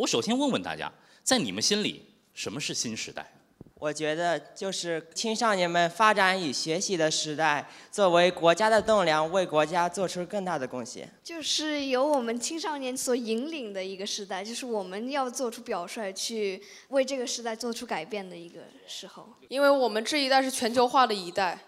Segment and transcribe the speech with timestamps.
[0.00, 0.90] 我首先问问大家，
[1.22, 2.02] 在你们心里，
[2.32, 3.34] 什么是新时代？
[3.74, 11.06] 我觉得就是青少年们发展与学习的时代，作为国家的栋梁，为国家做出更大的贡献。
[11.22, 19.28] 就是由我们青少年所引领的一个时代，就是我们要做出表率，去为这个时代做出改变的一个时候。
[19.48, 21.58] 因为我们这一代是全球化的一代，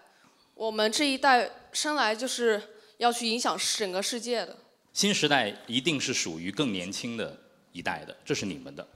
[0.55, 2.59] 我们这一代生来就是
[2.97, 4.57] 要去影响整个世界的。
[4.91, 7.41] 新时代一定是属于更年轻的
[7.73, 8.87] 一代的，这是你们的。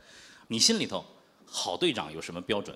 [0.48, 1.04] 你心里头，
[1.46, 2.74] 好队长有什么标准？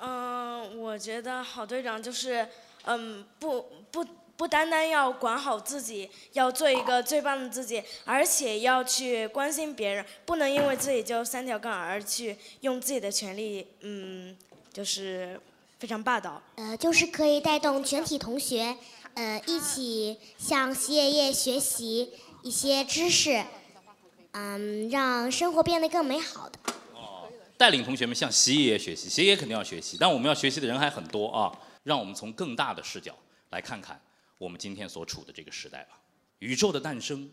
[0.00, 2.46] 嗯，我觉得好队长就是，
[2.84, 4.06] 嗯，不不
[4.36, 14.36] 不单单要管好自己，要做一个最棒的自己，而且要去关心别人，不能因为自己就三条杠而去用自己的权利，嗯，
[14.72, 15.40] 就是
[15.78, 16.40] 非常霸道。
[16.56, 18.76] 呃，就是可以带动全体同学，
[19.14, 22.12] 呃，一起向习爷爷学习
[22.42, 23.44] 一些知识，
[24.40, 26.58] 嗯，让生活变得更美好的。
[26.92, 31.50] 哦带领同学们向习爷爷学习，习爷爷肯定要学习，但我们要学习的人还很多啊！
[31.82, 33.18] 让我们从更大的视角
[33.50, 34.00] 来看看
[34.36, 36.00] 我们今天所处的这个时代吧。
[36.38, 37.28] 宇宙的诞生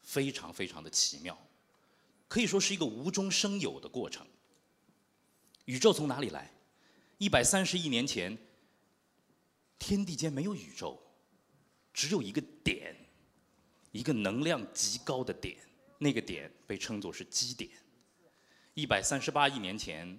[0.00, 1.36] 非常非常的奇妙，
[2.28, 4.24] 可以说是一个无中生有的过程。
[5.64, 6.52] 宇宙从哪里来？
[7.18, 8.38] 一百三十亿年前，
[9.80, 11.02] 天地间没有宇宙，
[11.92, 12.94] 只有一个点，
[13.94, 15.56] 一个能量极高的点，
[15.98, 17.70] 那个点被称作是基点。
[18.74, 20.18] 一百三十八亿年前，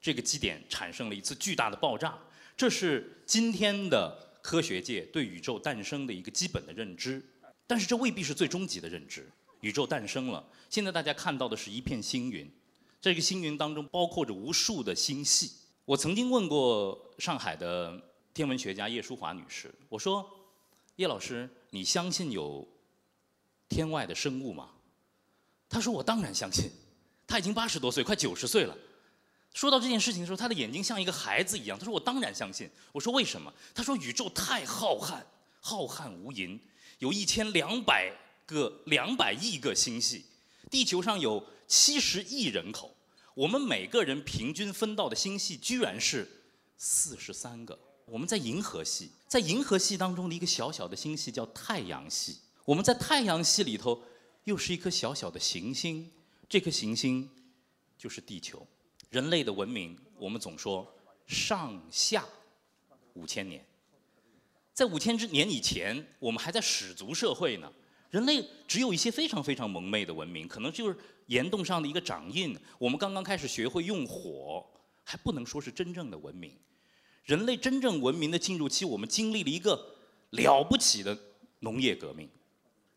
[0.00, 2.18] 这个基点产生了一次巨大的爆炸，
[2.56, 7.22] 这是今天的科学界对宇宙诞生的一个基本的认知。
[7.66, 9.30] 但是这未必是最终极的认知。
[9.60, 12.50] 宇宙诞生了，现在大家看到的是一片星云，
[13.02, 15.52] 这个星云当中包括着无数的星系。
[15.84, 18.00] 我曾经问过上海的
[18.32, 20.26] 天文学家叶淑华女士，我说
[20.96, 22.66] ：“叶老师，你相信有
[23.68, 24.70] 天外的生物吗？”
[25.68, 26.70] 他说：“我当然相信。”
[27.26, 28.76] 他已经八十多岁，快九十岁了。
[29.54, 31.78] 说到这件事情的时候，他的眼睛像一个孩子一样。
[31.78, 35.22] 他说：“我当然相信。”我说：“为什么？”他说：“宇宙太浩瀚，
[35.60, 36.58] 浩瀚无垠，
[36.98, 38.12] 有一千两百
[38.46, 40.26] 个、两百亿个星系，
[40.70, 42.94] 地球上有七十亿人口，
[43.34, 46.28] 我们每个人平均分到的星系居然是
[46.76, 47.78] 四十三个。
[48.06, 54.02] 我们在银河系，在银河系当中的一个小小的星系叫太阳系，我们在太阳系里头
[54.44, 56.10] 又是一颗小小的行星。”
[56.48, 57.28] 这颗行星
[57.96, 58.64] 就是地球，
[59.10, 60.86] 人类的文明，我们总说
[61.26, 62.24] 上下
[63.14, 63.64] 五千年，
[64.72, 67.72] 在五千之年以前，我们还在始族社会呢。
[68.10, 70.96] 人类只有一些非常非常蒙昧的文明，可能就是
[71.26, 72.56] 岩洞上的一个掌印。
[72.78, 74.64] 我们刚刚开始学会用火，
[75.02, 76.56] 还不能说是真正的文明。
[77.24, 79.96] 人类真正文明的进入期，我们经历了一个
[80.30, 81.18] 了不起的
[81.60, 82.28] 农业革命，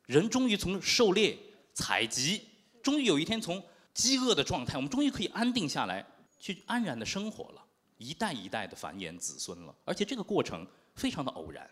[0.08, 1.38] 人终于从狩猎
[1.74, 2.42] 采集。
[2.82, 3.64] 终于有一天，从
[3.94, 6.06] 饥饿的状态，我们终于可以安定下来，
[6.40, 7.64] 去安然的生活了，
[7.98, 9.76] 一代一代的繁衍子孙了。
[9.84, 10.66] 而且这个过程
[10.96, 11.70] 非常的偶然，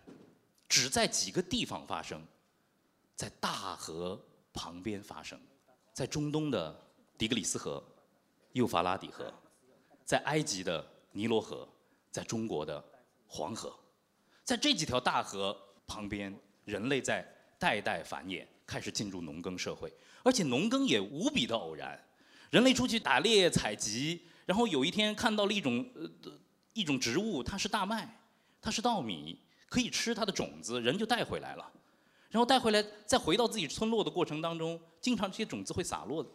[0.67, 2.21] 只在几个地方发生，
[3.15, 5.39] 在大河旁边发生，
[5.93, 6.77] 在中东的
[7.17, 7.81] 底格里斯河、
[8.51, 9.33] 幼发拉底河，
[10.03, 11.65] 在埃及的尼罗河，
[12.11, 12.83] 在中国的
[13.25, 13.73] 黄河，
[14.43, 15.57] 在这几条大河
[15.87, 17.25] 旁边，人类在
[17.57, 19.91] 代代繁衍，开始进入农耕社会。
[20.23, 21.99] 而且农耕也无比的偶然，
[22.49, 26.09] 人类出去打猎采集，然后有一天看到了一种呃
[26.73, 28.19] 一种植物，它是大麦，
[28.59, 29.39] 它是稻米，
[29.69, 31.71] 可以吃它的种子，人就带回来了，
[32.29, 36.29] 然后带回来再回到自己村落的过程当中，经常这些种子会洒落的，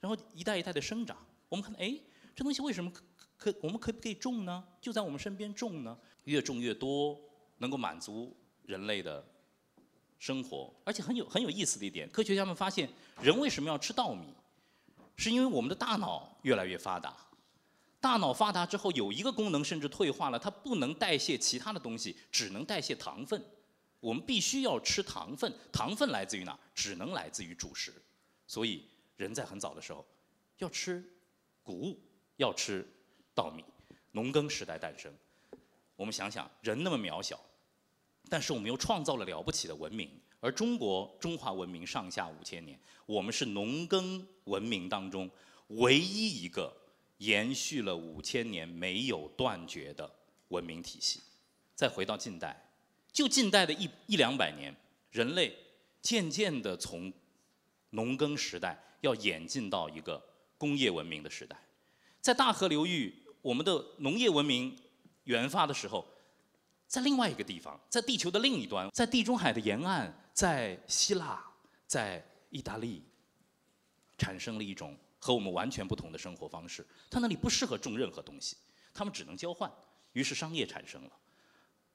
[0.00, 1.16] 然后一代一代的生长。
[1.48, 1.94] 我们看，哎，
[2.34, 2.90] 这东西为什么
[3.36, 4.64] 可可我们可不可以种呢？
[4.80, 5.96] 就在我们身边种呢？
[6.24, 7.20] 越种越多，
[7.58, 8.34] 能够满足
[8.64, 9.24] 人类的。
[10.18, 12.88] 生活，而且很有很有意思的一点，科学家们发现，
[13.20, 14.34] 人为什么要吃稻米？
[15.16, 17.16] 是因为我们的大脑越来越发达。
[18.00, 23.42] 大脑发达之后，有一个功能甚至退化了，它不能代谢其他的东西，只能代谢糖分。
[23.98, 26.56] 我们必须要吃糖分，糖分来自于哪？
[26.74, 27.92] 只能来自于主食。
[28.46, 28.86] 所以，
[29.16, 30.06] 人在很早的时候
[30.58, 31.02] 要吃
[31.62, 31.98] 谷物，
[32.36, 32.86] 要吃
[33.34, 33.64] 稻米。
[34.12, 35.12] 农耕时代诞生，
[35.94, 37.38] 我们想想，人那么渺小。
[38.28, 42.76] 但是我们又创造了了不起的文明，而中国中华文明上下五千年，
[43.06, 45.30] 我们是农耕文明当中
[45.68, 46.76] 唯一一个
[47.18, 50.10] 延续了五千年没有断绝的
[50.48, 51.22] 文明体系。
[51.74, 52.68] 再回到近代，
[53.12, 54.74] 就近代的一一两百年，
[55.12, 55.56] 人类
[56.02, 57.12] 渐渐的从
[57.90, 60.20] 农耕时代要演进到一个
[60.58, 61.56] 工业文明的时代，
[62.20, 64.76] 在大河流域，我们的农业文明
[65.24, 66.04] 源发的时候。
[66.86, 71.44] 在另外一个地方，在地球的另一端，在地中海的沿岸，在希腊，
[71.86, 73.02] 在意大利，
[74.16, 76.86] 产生了一种和我们完全不同的生活方式。
[77.10, 78.56] 他那里不适合种任何东西，
[78.94, 79.70] 他们只能交换，
[80.12, 81.10] 于是商业产生了。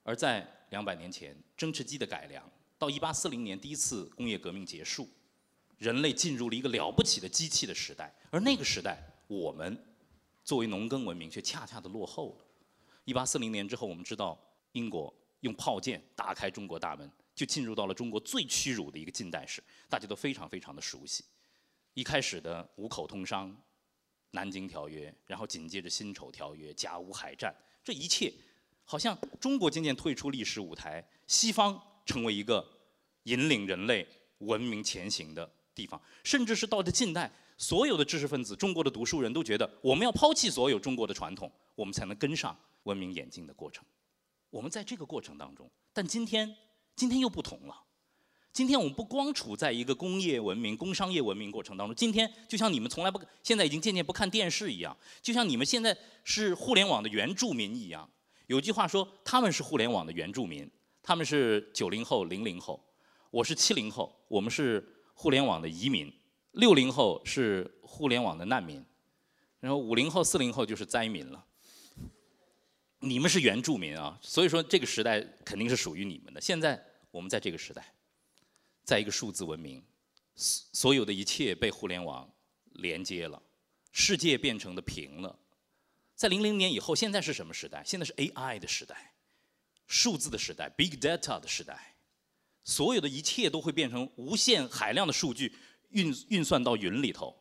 [0.03, 2.43] 而在两百年前，蒸汽机的改良，
[2.77, 5.07] 到一八四零年第一次工业革命结束，
[5.77, 8.13] 人类进入了一个了不起的机器的时代。
[8.29, 9.85] 而那个时代，我们
[10.43, 12.45] 作为农耕文明却恰恰的落后了。
[13.05, 14.39] 一八四零年之后，我们知道
[14.73, 21.23] 英国用炮舰打开中国大门，就进入到了中国最屈辱的一个近代史，大家都非常非常的熟悉。
[21.93, 23.55] 一开始的五口通商、
[24.31, 27.53] 南京条约，然后紧接着辛丑条约、甲午海战，
[27.83, 28.31] 这一切
[28.85, 32.65] 好像中国渐渐退出历史舞台，西方成为一个
[33.23, 34.07] 引领人类
[34.37, 43.83] 文明前行的地方，甚至是到了近代，所有的知识分子、中国的读书人都觉得，我们要抛弃所有中国的传统，我们才能跟上文明演进的过程。
[44.51, 46.55] 我们在这个过程当中，但今天，
[46.95, 47.75] 今天又不同了。
[48.53, 58.07] 今天我们不光处在一个工业文明、工商业文明过程当中，今天就像你们从来不，现在已经渐渐不看电视一样，就像你们现在是互联网的原住民一样。
[58.47, 60.69] 有句话说，他们是互联网的原住民，
[61.01, 62.83] 他们是九零后、零零后，
[63.29, 66.13] 我是七零后，我们是互联网的移民，
[66.51, 68.83] 六零后是互联网的难民，
[69.61, 71.45] 然后五零后、四零后就是灾民了。
[73.01, 76.39] 你们是原住民啊，所以说这个时代肯定是属于你们的。
[76.39, 76.81] 现在
[77.11, 77.93] 我们在这个时代。
[78.83, 79.81] 在一个数字文明，
[80.35, 82.29] 所所有的一切被互联网
[82.73, 83.41] 连接了，
[83.91, 85.37] 世界变成了平了。
[86.15, 87.83] 在零零年以后，现在是什么时代？
[87.85, 89.13] 现在是 AI 的时代，
[89.85, 91.95] 数字的时代，Big Data 的时代。
[92.63, 95.53] 所有的一切都会变成无限海量的数据
[95.91, 97.37] 运运算到云里头。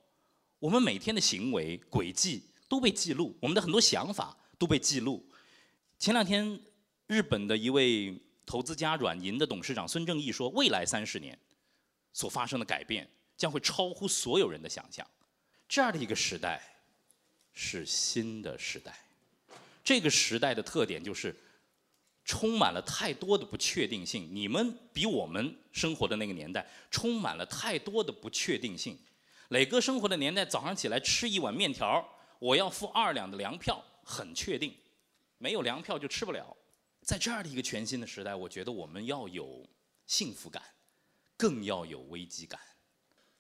[0.59, 5.27] 我们每天的行为轨迹都被记录，我们的很多想法都被记录。
[6.00, 6.58] 前两天，
[7.06, 8.19] 日本的一位。
[8.47, 11.38] 投资家软银的董事长孙正义说：“未来三十年
[12.12, 15.06] 所发生的改变将会超乎所有人的想象。
[15.69, 16.61] 这样的一个时代
[17.52, 18.99] 是新的时代。
[19.85, 21.32] 这个时代的特点就是
[22.25, 24.29] 充满了太多的不确定性。
[24.32, 28.99] 你们比我们生活的那个年代充满了太多的不确定性。
[29.50, 32.05] 磊哥生活的年代，早上起来吃一碗面条，
[32.41, 34.75] 我要付二两的粮票，很确定。
[35.40, 36.56] 没有粮票就吃不了。”
[37.02, 39.66] 在这样的一个全新的时代，我觉得我们要有
[40.06, 40.62] 幸福感，
[41.37, 42.60] 更要有危机感，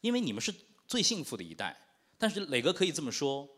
[0.00, 0.50] 因为你们是
[0.86, 1.76] 最幸福的一代。
[2.16, 3.48] 但是磊哥可以这么说，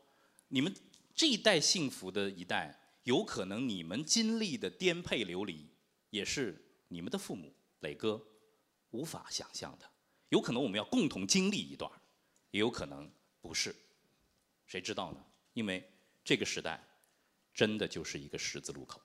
[0.48, 0.74] 你们
[1.14, 5.70] 这一代幸福的一代，有可能你们经历的颠沛流离，
[6.10, 8.20] 也是你们的父母磊哥
[8.90, 9.88] 无法想象的。
[10.30, 11.90] 有可能我们要共同经历一段，
[12.50, 13.08] 也有可能
[13.40, 13.74] 不是，
[14.66, 15.24] 谁知道呢？
[15.52, 15.88] 因为
[16.24, 16.82] 这个时代
[17.54, 19.00] 真的就是一个十字路口。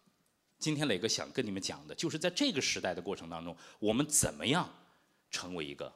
[0.57, 4.67] 今天磊哥想跟你们讲的，就是在这个时代的过程当中，我们怎么样
[5.29, 5.93] 成为一个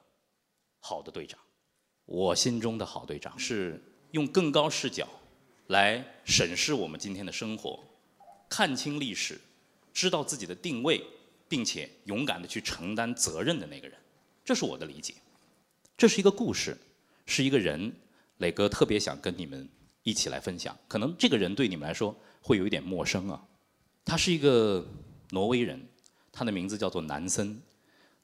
[0.79, 1.39] 好的队长？
[2.05, 3.81] 我心中的好队长是
[4.11, 5.07] 用更高视角
[5.67, 7.83] 来审视我们今天的生活，
[8.49, 9.39] 看清历史，
[9.93, 11.01] 知道自己的定位，
[11.47, 13.97] 并且勇敢的去承担责任的那个人。
[14.43, 15.15] 这是我的理解。
[15.97, 16.77] 这是一个故事，
[17.25, 17.93] 是一个人，
[18.37, 19.69] 磊哥特别想跟你们
[20.03, 20.77] 一起来分享。
[20.87, 23.41] 可能这个人对你们来说会有一点陌生啊。
[24.03, 24.85] 他是一个
[25.29, 25.79] 挪威人，
[26.31, 27.61] 他的名字叫做南森，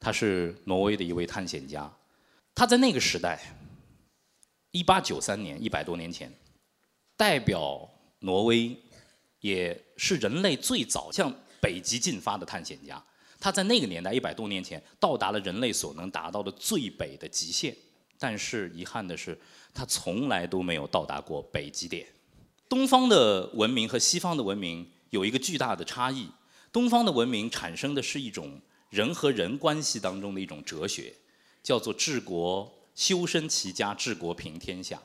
[0.00, 1.90] 他是挪威的一位探险家。
[2.54, 3.40] 他在那个时代，
[4.72, 6.32] 一八九三年，一百多年前，
[7.16, 8.76] 代表挪威，
[9.40, 13.00] 也是人类最早向北极进发的探险家。
[13.38, 17.72] 他在那个年代，一百多年前，到达了人类所能达到的最北的极限。
[18.18, 19.38] 但是遗憾的是，
[19.72, 22.06] 他从来都没有到达过北极点。
[22.68, 24.90] 东方的文明和西方的文明。
[25.10, 26.28] 有一个巨大的差异，
[26.70, 28.60] 东方的文明产生的是一种
[28.90, 31.14] 人和人关系当中的一种哲学，
[31.62, 35.02] 叫做治国修身齐家治国平天下，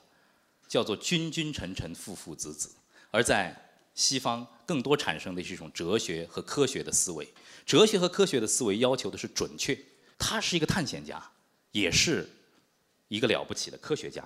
[0.67, 2.70] 叫做君君臣臣父父子子。
[3.12, 3.58] 而在
[3.96, 7.25] 西方，更多产生的是一种哲学和科学的思维，
[7.65, 9.77] 哲学和科学的思维要求的是准确。
[10.20, 11.32] 他是一个探险家，
[11.72, 12.29] 也是
[13.13, 14.24] 一个了不起的科学家。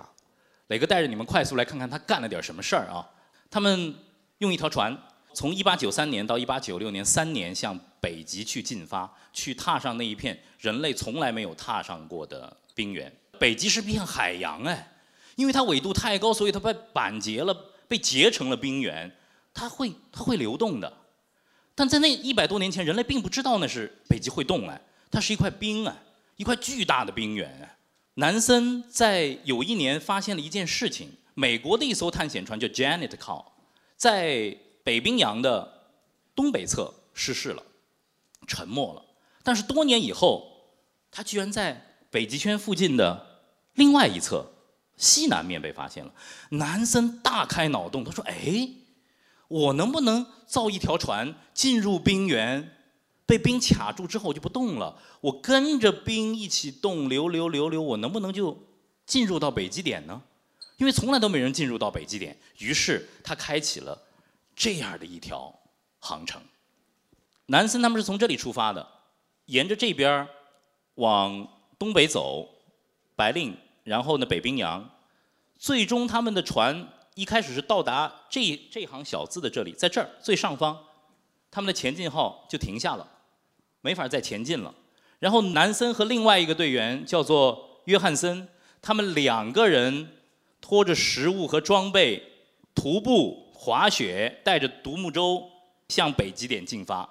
[0.68, 3.04] 磊哥带着你们快速来看看他干了点什么事儿啊？
[3.50, 3.94] 他们
[4.38, 4.96] 用一条船。
[5.34, 13.12] 从一八九三年到一八九六年三年，向北极去进发，去踏上那一片人类从来没有踏上过的冰原。
[13.38, 14.90] 北极是片海洋哎，
[15.36, 17.54] 因为它纬度太高，所以它被板结了，
[17.86, 19.14] 被结成了冰原，
[19.52, 20.90] 它会它会流动的。
[21.74, 24.80] 但在那一百多年前，人类并不知道那是北极会动哎，
[25.10, 25.94] 它是一块冰啊，
[26.36, 27.77] 一块巨大的冰原。
[28.18, 33.44] 南森在有一年发现了一件事情：美国的一艘探险船叫 Janet Call，
[33.96, 35.92] 在北冰洋的
[36.34, 37.62] 东北侧失事了，
[38.48, 39.04] 沉没了。
[39.44, 40.50] 但是多年以后，
[41.12, 43.44] 它居然在北极圈附近的
[43.74, 44.50] 另外一侧
[44.96, 46.12] 西南面被发现了。
[46.50, 48.68] 南森大开脑洞，他说：“哎，
[49.46, 52.77] 我能不能造一条船进入冰原？
[53.28, 58.58] 被冰卡住之后我就不动了，我跟着冰一起动，流流流流，我能不能就
[59.04, 60.22] 进入到北极点呢？
[60.78, 62.34] 因为从来都没人进入到北极点。
[62.56, 64.00] 于是他开启了
[64.56, 65.54] 这样的一条
[65.98, 66.40] 航程。
[67.46, 68.88] 南森他们是从这里出发的，
[69.44, 70.28] 沿着这边儿
[70.94, 71.46] 往
[71.78, 72.48] 东北走，
[73.14, 73.54] 白令，
[73.84, 74.88] 然后呢北冰洋，
[75.58, 80.78] 最终他们的船一开始是到达这这行小字的这里，在这儿最上方，
[81.50, 83.06] 他们的前进号就停下了，
[83.80, 84.74] 没法再前进了。
[85.18, 88.48] 然后南森和另外一个队员叫做约翰森，
[88.80, 90.16] 他们两个人
[90.60, 92.22] 拖着食物和装备，
[92.74, 95.50] 徒步滑雪，带着独木舟
[95.88, 97.08] 向北极点进发。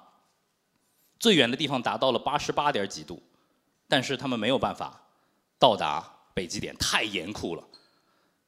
[1.19, 3.21] 最远的地方达到了八十八点几度，
[3.88, 5.01] 但是他们没有办法
[5.59, 7.63] 到达北极点，太严酷了，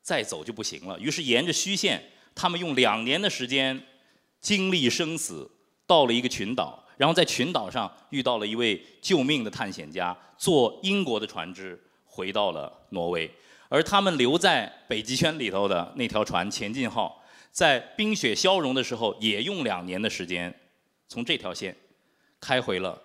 [0.01, 0.99] 再走就不行了。
[0.99, 3.83] 于是沿着虚线，他们用两年的时间，
[4.39, 5.49] 经历生死，
[5.87, 13.31] 到了一个群岛，然后在群岛上遇到了一位救命的探险家，坐英国的船只回到了挪威。
[13.69, 20.53] 而他们留在北极圈里头的那条船“前进号”，在冰雪消融的时候，也用两年的时间，
[21.07, 21.73] 从这条线
[22.41, 23.01] 开回了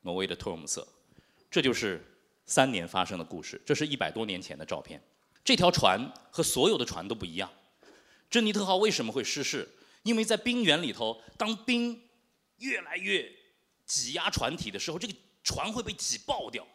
[0.00, 0.88] 挪威的托尔姆瑟。
[1.50, 2.02] 这就是
[2.46, 3.60] 三年发生的故事。
[3.66, 4.98] 这是一百多年前的照片。
[5.44, 7.50] 这条船和所有的船都不一样。
[8.30, 9.68] 珍妮特号为什么会失事？
[10.02, 12.00] 因为在冰原里头，当冰
[12.58, 13.30] 越来越
[13.84, 16.66] 挤压船体的时候，这个船会被挤爆掉，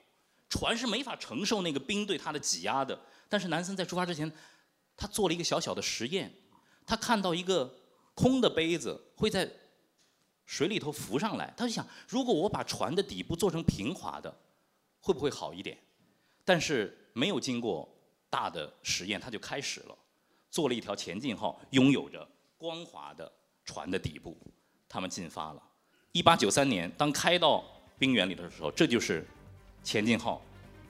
[0.50, 3.00] 船是没法承受那个冰对它的挤压的。
[3.28, 4.32] 但是南森在出发之前，
[4.98, 6.34] 他做了一个小小的实验，
[6.86, 7.74] 他看到一个
[8.14, 9.50] 空的杯子会在
[10.46, 14.36] 水里头浮上来，他就想，如果我把船的底部做成平滑的，
[15.00, 15.78] 会不会好一点？
[16.44, 17.88] 但是没有经过
[18.30, 19.98] 大的实验，他就开始了，
[20.50, 23.32] 做了一条前进号，拥有着光滑的
[23.64, 24.36] 船的底部，
[24.88, 25.69] 他们进发了。
[26.12, 27.64] 一八九三年，当开到
[28.00, 29.24] 冰原里的时候，这就是
[29.84, 30.42] 前进号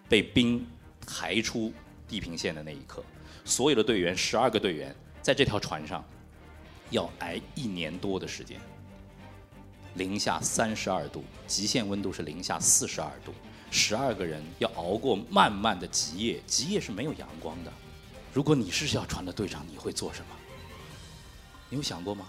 [0.08, 0.66] 被冰
[1.06, 1.74] 抬出
[2.08, 3.04] 地平线的那一刻。
[3.44, 6.02] 所有的队员，十二个队员，在这条船上
[6.90, 8.58] 要挨一年多的时间，
[9.96, 13.34] 零下三十二度，极限温度是零下四十二度，
[13.70, 17.74] 十二个人要熬过漫漫的极夜，极夜是没有阳光的。
[18.32, 20.28] 如果你是这条船的队长，你会做什么？
[21.68, 22.26] 你有想过吗？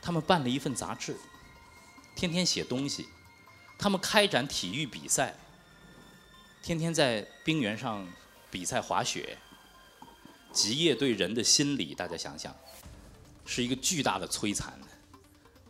[0.00, 1.16] 他们办了一份杂志，
[2.14, 3.06] 天天写东西，
[3.78, 5.34] 他们开展体育比赛，
[6.62, 8.06] 天天在冰原上
[8.50, 9.38] 比赛滑雪。
[10.52, 12.54] 极夜对人的心理，大家想想，
[13.46, 14.78] 是一个巨大的摧残。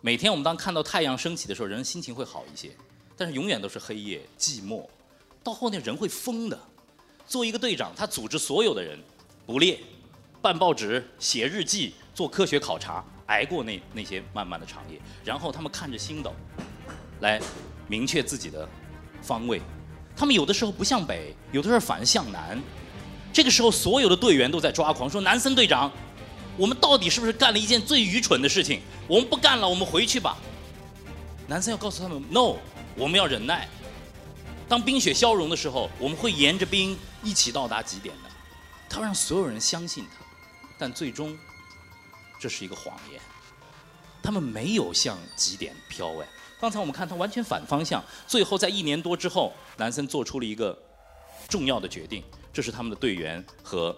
[0.00, 2.76] 每天我们当看到太阳升起的时候，人心情会好一些，
[3.16, 4.84] 但是永远都是黑夜、寂寞。
[5.44, 6.61] 到后面人会疯的。
[7.25, 8.99] 做一个队长，他组织所有的人
[9.46, 9.80] 捕猎、
[10.42, 16.35] 办报纸、写日记、做科学考察，挨过那那些漫漫的长夜，然后他们看着星斗，
[17.21, 17.41] 来
[17.88, 18.69] 明确自己的
[19.23, 19.61] 方位。
[20.17, 22.61] 他们有的时候不向北，有的时候反向南。
[23.33, 25.91] 这个时候，所有的队员都在抓狂，说：“南森队长，
[26.59, 28.83] 我们到底是不是干了一件最愚蠢的事情？
[29.09, 30.37] 我们不干了，我们回去吧。”
[31.49, 32.57] 南森要告诉他们：“No，
[32.95, 33.67] 我们要忍耐。
[34.69, 38.31] 当冰雪消融的时候，我们会沿着冰一起到达极点的。”
[38.87, 40.23] 他让所有人相信他，
[40.76, 41.35] 但最终
[42.42, 43.20] 这是一个谎言。
[44.20, 46.26] 他们没有向极点飘哎。
[46.61, 50.76] 刚才我们看他完全反方向，最后在一年多之后，南森做出了一个
[51.49, 52.25] 重要的决定。
[52.52, 53.96] 这是他们的队员和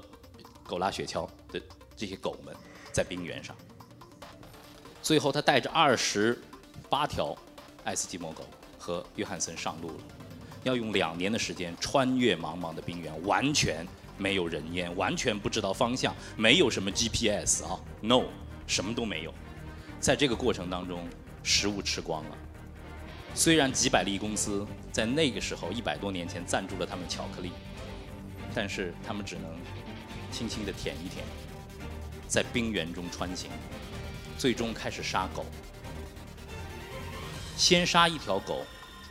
[0.66, 1.58] 狗拉雪橇的
[1.96, 2.54] 这些狗们
[2.92, 3.56] 在冰原上。
[5.02, 6.38] 最后，他带着二十
[6.90, 7.34] 八条
[7.82, 8.44] 爱斯基摩狗
[8.78, 10.04] 和约翰森上路了，
[10.64, 13.86] 要用两年的时间穿越茫茫的冰原，完全
[14.16, 18.25] 没有人烟，完全不知道方向，没有什么 GPS 啊，no，
[18.66, 19.35] 什么都没有。
[20.00, 21.09] 在这个过程当中，
[21.42, 22.37] 食物吃光了。
[23.35, 27.50] 虽然吉百利公司在那个时候一百多年前赞助了他们巧克力。
[28.56, 29.50] 但是他们只能
[30.30, 31.25] 轻轻地舔一舔，
[32.28, 33.50] 在冰原中穿行，
[34.38, 35.44] 最终开始杀狗。
[37.56, 38.64] 先杀一条狗，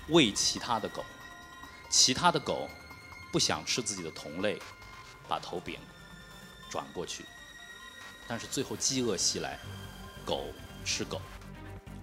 [0.07, 1.03] 喂其他的狗，
[1.89, 2.69] 其他的狗
[3.33, 4.57] 不想吃自己的同类，
[5.27, 5.77] 把头柄
[6.69, 7.25] 转过去。
[8.27, 9.59] 但是最后饥饿袭来，
[10.25, 10.45] 狗
[10.85, 11.21] 吃狗，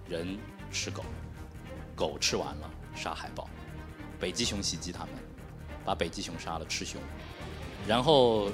[0.07, 0.37] 人
[0.71, 1.03] 吃狗，
[1.95, 3.49] 狗吃完了杀海豹，
[4.19, 5.09] 北极熊袭击他们，
[5.83, 7.01] 把北极熊杀了吃熊。
[7.87, 8.51] 然后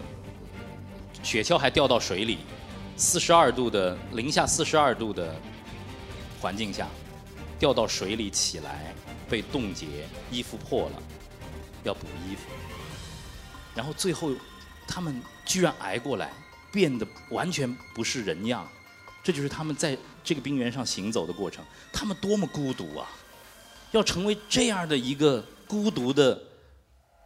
[1.21, 2.39] 雪橇还掉到水里，
[2.95, 5.36] 四十二度的零下四十二度的
[6.39, 6.88] 环境下，
[7.59, 8.93] 掉到水里起来
[9.29, 11.03] 被冻结，衣服破了，
[11.83, 12.43] 要补衣服。
[13.75, 14.31] 然后最后
[14.88, 16.32] 他们居然挨过来，
[16.72, 18.67] 变得完全不是人样。
[19.22, 21.63] 这就是他们在这个冰原上行走的过程。
[21.91, 23.10] 他们多么孤独啊！
[23.91, 26.41] 要成为这样的一个孤独的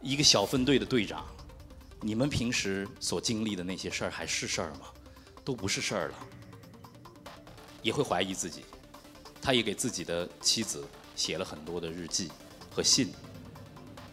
[0.00, 1.26] 一个小分队的队长，
[2.00, 4.86] 你们平时所经历的那些事儿还是事儿吗？
[5.44, 6.14] 都不是事儿了。
[7.82, 8.64] 也会怀疑自己。
[9.40, 12.30] 他也给自己的妻子写了很多的日记
[12.70, 13.12] 和信，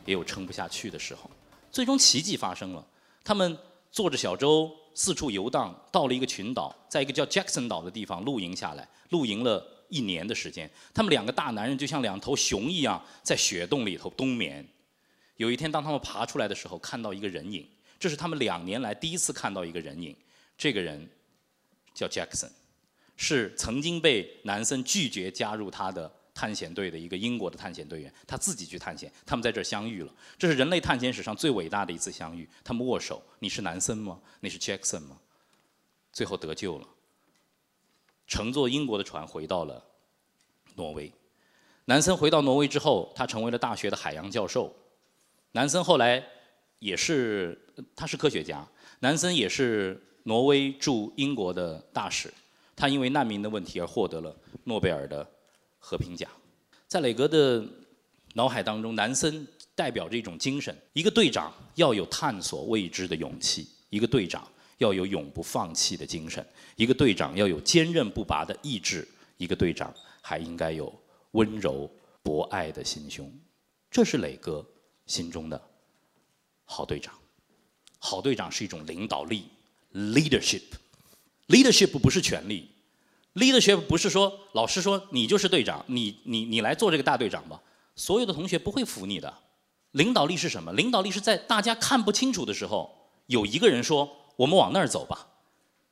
[0.06, 1.30] 也有撑不下去的时候。
[1.72, 2.84] 最终奇迹发生了，
[3.30, 3.56] 他们
[3.92, 10.68] 坐着小舟四处游荡，到了一个群岛，在一个叫 Jackson 岛的地方露营下来，露营了一年的时间。
[10.96, 14.68] 他们两个大男人就像两头熊一样，在雪洞里头冬眠。
[15.36, 17.70] 有一天，当他们爬出来的时候，看到一个人影，
[18.00, 20.16] 这是他们两年来第一次看到一个人影。
[20.58, 21.08] 这个人
[21.94, 22.50] 叫 Jackson，
[23.16, 30.14] 是曾经被南森拒绝加入他的探险队的一个英国的探险队员，他自己去探险，他们在这儿相遇了。
[30.38, 32.48] 这是人类探险史上最伟大的一次相遇。
[32.64, 34.18] 他们握手，你是南森吗？
[34.40, 35.20] 你是 Jackson 吗？
[36.14, 36.88] 最后得救了，
[38.26, 39.84] 乘坐英国的船回到了
[40.76, 41.12] 挪威。
[41.84, 44.74] 南森回到挪威之后，他成为了大学的海洋教授。
[45.52, 46.26] 南森后来
[46.80, 47.60] 也是，
[47.98, 48.66] 他是科学家。
[49.02, 52.34] 南森也是挪威驻英国的大使。
[52.78, 55.30] 他因为难民的问题而获得了诺贝尔的
[55.80, 56.30] 和平奖。
[56.88, 57.66] 在磊哥的
[58.34, 66.46] 脑海当中，南森代表着一种精神：一个队长要有探索未知的勇气，一个队长要有永不放弃的精神，
[66.76, 69.08] 一个队长要有坚韧不拔的意志，
[69.38, 70.94] 一个队长还应该有
[71.32, 71.90] 温柔
[72.22, 73.32] 博爱的心胸。
[73.90, 74.66] 这是磊哥
[75.06, 75.62] 心中的
[76.66, 77.14] 好队长。
[77.98, 79.46] 好队长是一种领导力
[79.94, 80.62] ，leadership。
[81.48, 82.70] leadership 不是权力
[83.40, 87.62] ，leadership 不是说老师说你就是队长，你你你来做这个大队长吧。
[87.96, 89.34] 所有的同学不会服你的。
[89.92, 90.72] 领导力是什么？
[90.74, 95.28] 领导力是在大家看不清楚的时候，有一个人说我们往那儿走吧，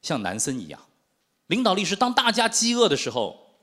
[0.01, 0.79] 像南森一样。
[1.47, 3.55] 领导力是当大家饥饿的时候，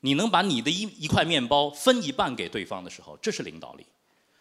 [0.00, 3.86] 你能把你的一一块面包分一半给对方的时候，这是领导力。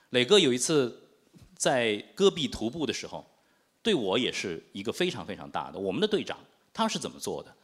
[0.09, 1.09] 磊哥有一次
[1.55, 3.25] 在戈壁徒步的时候，
[3.81, 5.79] 对我也是一个非常非常大的。
[5.79, 6.37] 我们的队长
[6.73, 7.55] 他是怎么做的？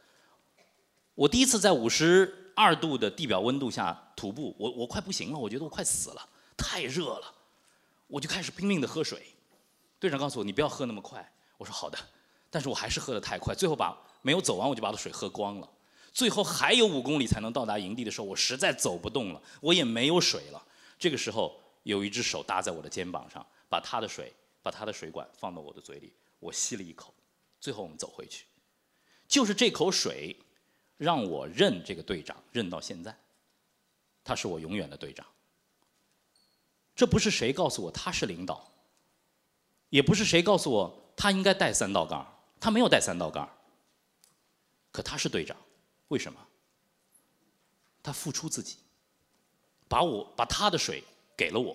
[1.20, 7.34] 我第一次在五十二度的地表温度下徒步，我我快不行了，我觉得我快死了，太热了，
[8.06, 9.26] 我就开始拼命的喝水。
[9.98, 11.98] 队长告诉我你不要喝那么快，我说好的，
[12.48, 15.70] 但是我还是喝的太快，最后把没有走完我就把我的水喝光了。
[16.10, 20.66] 最后还有五公里才能到达营地的时候，我实在走不动了，我也没有水了。
[20.98, 27.12] 这个时候有一只手搭在我的肩膀上，把他的水，把他的水管放到我的嘴里，我吸了一口，
[27.60, 28.46] 最后我们走回去。
[29.28, 30.34] 就是这口水，
[31.00, 33.16] 让我认这个队长，认到现在。
[34.22, 35.26] 他是我永远的队长。
[36.94, 38.70] 这不是谁告诉我他是领导，
[39.88, 43.50] 也不是谁告诉我他应该带三道杠，他没有带三道杠。
[44.92, 45.56] 可他是队长，
[46.08, 46.38] 为什么？
[48.02, 48.76] 他付出自己，
[49.88, 51.02] 把我把他的水
[51.34, 51.74] 给了我，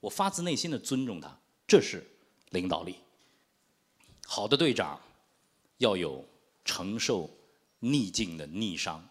[0.00, 1.34] 我发自内心的尊重他，
[1.66, 2.06] 这是
[2.50, 2.98] 领导力。
[4.26, 5.00] 好的队长
[5.78, 6.22] 要有。
[6.66, 7.28] 承受
[7.84, 9.06] 逆境的逆商。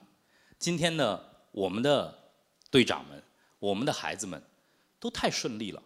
[0.57, 1.19] 今天呢，
[1.51, 2.31] 我们的
[2.71, 3.21] 队长们，
[3.59, 4.41] 我们的孩子们，
[4.99, 5.81] 都太顺利了。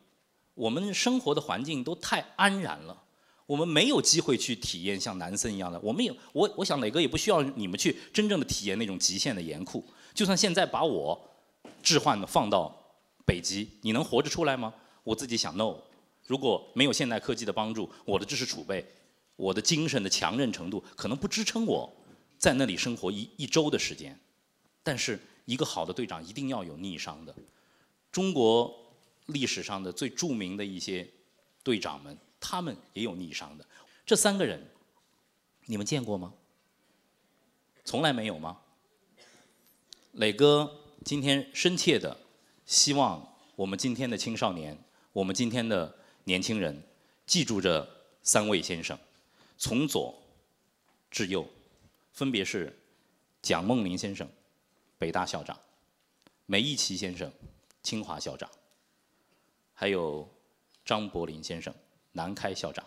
[0.54, 3.04] 我们生活的环境都太安然了。
[3.46, 5.80] 我们没有机会去体验像南森一样的。
[5.82, 9.86] 我们也我，我想磊哥也不需要你们去真正的体验那种极限的严酷。
[10.14, 11.20] 就算现在把我
[11.84, 12.74] 置换的放到
[13.26, 14.74] 北极，你能活着出来吗？
[15.04, 15.76] 我自己想，no。
[16.26, 18.86] 如果没有现代科技的帮助，我的知识储备。
[19.36, 21.94] 我的精神的强韧程度可能不支撑我
[22.38, 24.18] 在那里生活一一周的时间，
[24.84, 27.34] 但是一个好的队长一定要有逆商的。
[28.12, 28.74] 中国
[29.28, 31.08] 历史上的最著名的一些
[31.64, 33.66] 队长们，他们也有逆商的。
[34.06, 34.66] 这三个人，
[35.66, 36.34] 你们见过吗？
[37.84, 38.58] 从来没有吗？
[40.14, 40.70] 磊哥
[41.06, 42.18] 今天深切的
[42.66, 44.78] 希望我们今天的青少年，
[45.14, 46.82] 我们今天的年轻人，
[47.26, 47.88] 记住这
[48.24, 48.98] 三位先生。
[49.58, 50.14] 从左
[51.10, 51.48] 至右，
[52.18, 52.76] 分别是
[53.44, 54.28] 蒋梦麟先生，
[54.98, 55.56] 北大校长；
[56.48, 57.32] 梅贻琦先生，
[57.84, 58.50] 清华校长；
[59.72, 60.28] 还有
[60.84, 61.72] 张伯苓先生，
[62.14, 62.84] 南开校长。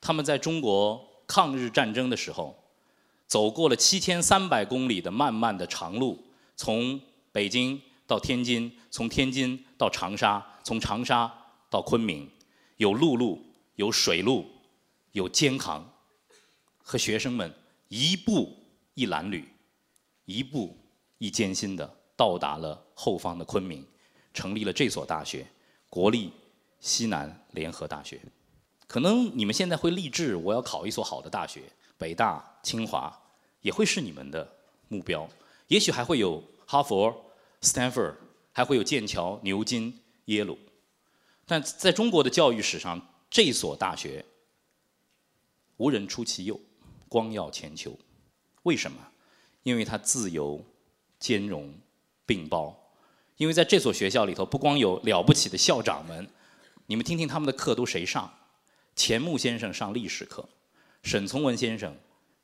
[0.00, 2.58] 他们在中国抗日战争的时候，
[3.26, 6.18] 走过了七千三百公里的漫漫的长路，
[6.56, 6.98] 从
[7.30, 11.30] 北京到天津，从天津到长沙，从长沙
[11.68, 12.26] 到昆明，
[12.78, 14.46] 有陆路，有水路。
[15.12, 15.90] 有肩扛，
[16.78, 17.52] 和学生们
[17.88, 18.56] 一步
[18.94, 19.44] 一褴褛，
[20.24, 20.76] 一步
[21.18, 23.86] 一艰辛的到达了后方的昆明，
[24.32, 25.46] 成立了这所大学——
[25.88, 26.32] 国立
[26.80, 28.20] 西南联合大学。
[28.86, 31.62] 可能你们现在会立志，我要考一所好的大学，
[31.96, 33.14] 北大、清华，
[33.60, 34.50] 也会是你们的
[34.88, 35.28] 目标。
[35.66, 37.14] 也许还会有哈佛、
[37.60, 38.14] Stanford，
[38.52, 40.58] 还会有剑桥、牛津、耶鲁。
[41.46, 44.24] 但在中国的教育史上，这所大学
[45.76, 46.58] 无人出其右，
[47.08, 47.98] 光耀全球。
[48.64, 48.98] 为什么？
[49.62, 50.64] 因为它自由、
[51.18, 51.72] 兼容、
[52.24, 52.76] 并包。
[53.36, 56.28] 因为在这所学校里头，不光有了不起的校长们，
[56.86, 58.32] 你们听听他们的课都谁上？
[58.96, 60.48] 钱穆先生上历史课，
[61.02, 61.96] 沈从文先生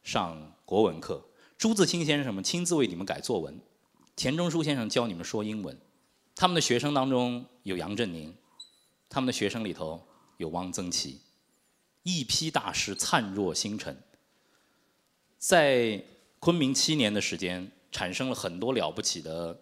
[0.05, 1.21] 上国文课，
[1.59, 3.59] 朱自清先生们亲自为你们改作文，
[4.17, 5.77] 钱钟书先生教你们说英文。
[6.37, 8.33] 他们的学生当中有杨振宁，
[9.09, 10.01] 他们的学生里头
[10.37, 11.21] 有汪曾祺，
[12.05, 14.01] 一批大师灿若星辰。
[15.47, 16.03] 在
[16.41, 19.55] 昆明七年的时间，产生了很多了不起的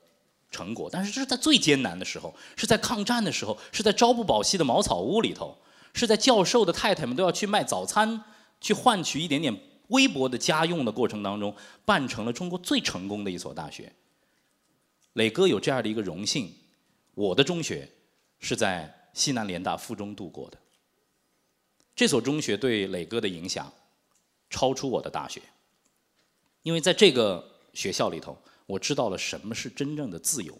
[0.48, 5.58] 成果，但是这是在最艰难的时候，是在抗战的时候，是在朝不保夕的茅草屋里头。
[5.92, 8.22] 是在教授的太太们都要去卖早餐，
[8.60, 9.54] 去换取一点点
[9.88, 13.92] 微薄的家用的过程当中，办成了中国最成功的一所大学。
[15.14, 16.54] 磊哥有这样的一个荣幸，
[17.14, 17.90] 我的中学
[18.38, 20.56] 是在西南联大附中度过的。
[21.96, 23.70] 这所中学对磊哥的影响
[24.48, 25.42] 超出我的大学，
[26.62, 27.44] 因为在这个
[27.74, 30.56] 学校里头，我知道了什么是真正的自由。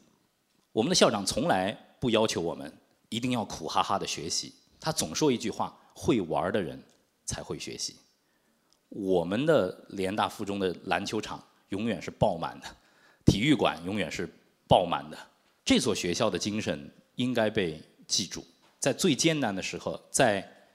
[0.73, 2.73] 我们的校长从来不要求我们
[3.09, 4.55] 一定要苦哈哈的学习。
[4.81, 6.83] 他总说一句话：“会玩的人
[7.25, 7.97] 才会学习。”
[8.89, 12.67] 我们的联大附中的篮球场永远是爆满的，
[13.25, 14.29] 体育馆永远是
[14.67, 15.17] 爆满的。
[15.65, 18.45] 这所学校的精神应该被记住，
[18.79, 20.67] 在最艰难的时候，在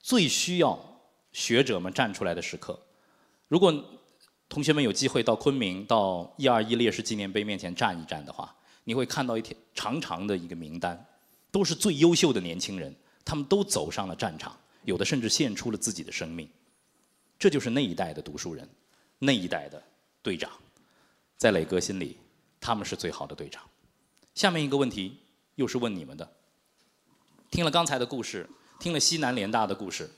[0.00, 0.78] 最需要
[1.32, 2.80] 学者们站出来的时刻。
[3.48, 3.97] 如果
[4.48, 11.06] 同学们有机会到昆明、到一二一烈士纪念碑面前站一站的话，你会看到一条长长的一个名单，
[11.50, 12.94] 都是最优秀的年轻人。
[13.24, 16.48] 他们都走上了战场，有的甚至献出了自己的生命。
[17.38, 18.66] 这就是那一代的读书人，
[19.18, 19.82] 那一代的
[20.22, 20.50] 队长，
[21.36, 22.16] 在磊哥心里，
[22.58, 23.62] 他们是最好的队长。
[24.34, 25.18] 下面一个问题
[25.56, 26.26] 又是问你们的：
[27.50, 28.48] 听了刚才的故事，
[28.80, 30.10] 听了西南联大的故事，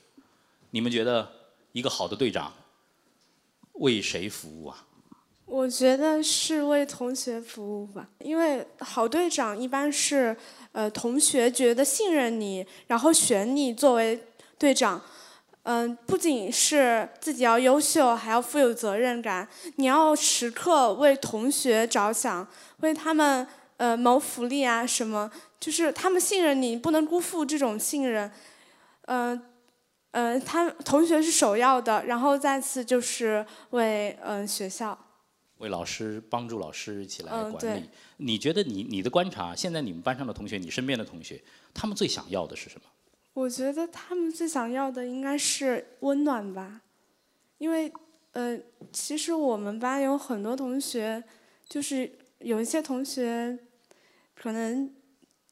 [0.69, 1.29] 你们觉得
[1.73, 2.53] 一个好的队长
[3.81, 4.87] 为谁服务啊？
[5.45, 10.35] 我觉得是为同学服务吧，因为好队长一般是。
[10.73, 14.17] 呃，同学觉得信任你，然后选你作为
[14.57, 15.01] 队长，
[15.63, 19.45] 嗯，不仅是自己要优秀，还要负有责任感。
[19.75, 22.47] 你要时刻为同学着想，
[22.79, 28.31] 为他们呃谋福利啊什么，就是他们信任你，不能辜负这种信任。
[29.07, 29.41] 嗯，
[30.11, 34.97] 嗯，他同学是首要的，然后再次就是为嗯学校。
[35.57, 41.39] 为老师帮助老师一起来管理，你觉得你你的观察，现在你们班上的同学，你身边的同学，
[41.73, 42.85] 他们最想要的是什么？
[43.33, 46.81] 我觉得他们最想要的应该是温暖吧，
[47.59, 47.93] 因为
[48.33, 48.59] 呃，
[48.91, 51.23] 其实我们班有很多同学，
[51.69, 53.59] 就是有一些同学，
[54.35, 54.91] 可能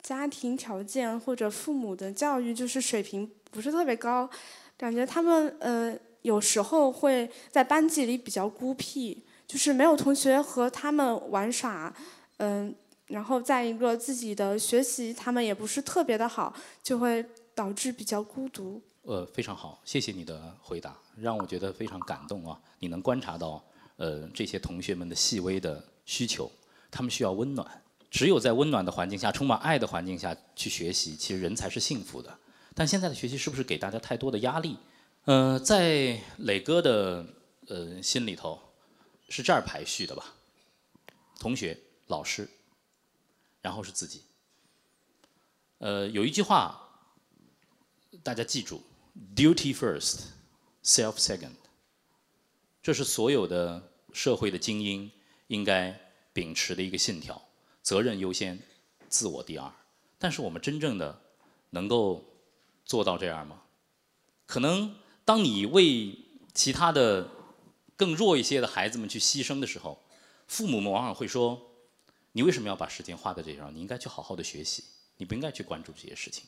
[0.01, 4.29] 家庭条件或者父母的教育就是水平不是特别高，
[4.77, 9.23] 感觉他们呃有时候会在班级里比较孤僻。
[9.49, 11.91] 就是没有同学和他们玩耍，
[12.37, 12.71] 嗯，
[13.07, 18.79] 然后再一个自己的学习他们也不是特别的好，就会导致比较孤独。
[19.01, 22.61] 呃，非常好，谢谢你的回答，让我觉得非常感动啊！
[22.77, 23.59] 你能观察到，
[23.97, 26.51] 呃，这些同学们的细微的需求，
[26.91, 27.67] 他们需要温暖，
[28.11, 32.37] 只有在温暖的环境下、充满爱的环境下去学习，其实人才是幸福的。
[32.79, 34.77] 但现在的学习是不是给大家太多的压力？
[35.25, 37.25] 呃，在磊哥的
[37.67, 38.57] 呃心里头。
[39.27, 40.33] 是这儿排序的吧？
[41.39, 42.49] 同学、老师，
[43.61, 44.23] 然后是自己。
[45.79, 46.89] 呃，有一句话，
[48.23, 48.81] 大家记住
[49.35, 50.21] ：duty first,
[50.83, 51.51] self second。
[52.81, 55.11] 这是所有的社会的精英
[55.47, 55.95] 应该
[56.33, 57.39] 秉持的一个信条：
[57.83, 58.57] 责任优先，
[59.09, 59.71] 自我第二。
[60.17, 61.21] 但是我们真正的
[61.69, 62.25] 能够
[62.89, 63.61] 做到这样吗？
[64.47, 66.17] 可能当你为
[66.53, 67.29] 其他的。
[67.99, 70.01] 更弱一些的孩子们去牺牲的时候，
[70.47, 71.61] 父母们往往会说
[72.31, 73.75] ：“你为什么要把时间花在这上？
[73.75, 74.85] 你应该去好好的学习，
[75.17, 76.45] 你不应该去关注这些事情，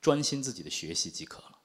[0.00, 1.58] 专心自己的学习即可了。”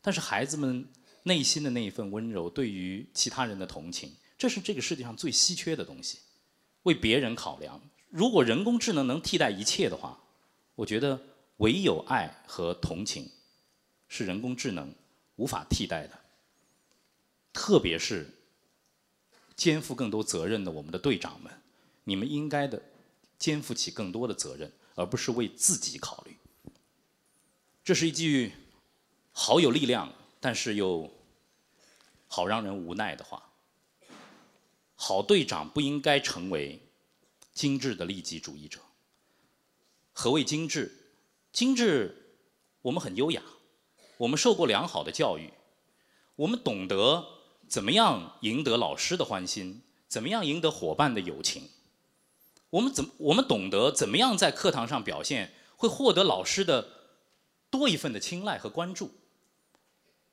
[0.00, 0.88] 但是孩子们
[1.24, 6.20] 内心的那一份温柔，对于其他人的同情，这是这个世界上最稀缺的东西。
[6.84, 10.18] 为别人考量，如果人工智能能替代一切的话，
[10.76, 11.20] 我觉得
[11.62, 13.30] 唯有爱和同情
[14.08, 14.92] 是人工智能
[15.36, 16.18] 无法替代的。
[17.52, 18.28] 特别是
[19.54, 21.52] 肩负更多责任的我们的队长们，
[22.02, 22.82] 你们应该的
[23.38, 26.36] 肩负起更多的责任，而不是为自己考虑。
[27.84, 28.52] 这是一句
[29.30, 31.08] 好有力量，但是又
[32.26, 33.50] 好让人无奈的话。
[34.96, 36.80] 好队长不应该成为
[37.52, 38.80] 精致的利己主义者。
[40.12, 40.98] 何谓精致？
[41.52, 42.40] 精致，
[42.82, 43.42] 我们很优雅，
[44.16, 45.52] 我们受过良好的教育，
[46.36, 47.26] 我们懂得
[47.68, 51.68] 怎么样赢得老师的欢心，怎么样赢得伙伴的友情。
[52.70, 56.88] 我们怎我们懂得怎么样在课堂上表现，会获得老师的
[57.70, 59.10] 多一份的青睐和关注。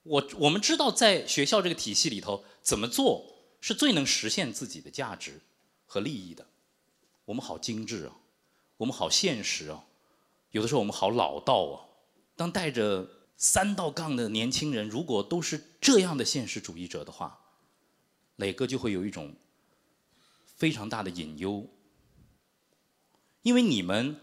[0.04, 3.36] 我我们知道在学校这个体系里头怎么做。
[3.62, 5.42] 是最能实现自己的价值
[5.86, 6.48] 和利益的。
[7.26, 8.16] 我们好精致啊，
[8.78, 9.84] 我们好现实啊，
[10.52, 11.86] 有的时候我们好老道啊。
[12.36, 17.40] 当带着三道杠的年轻人，如果都是这样的现实主义者的话，
[18.38, 19.36] 磊哥就会有一种
[20.46, 21.68] 非常大的隐忧。
[23.42, 24.18] 因为你们